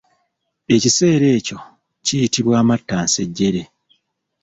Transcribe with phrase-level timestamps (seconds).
[0.75, 1.57] Ekiseera ekyo
[2.05, 3.63] kiyitibwa amattansejjere.